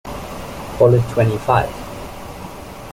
[0.79, 1.69] Call it twenty-five.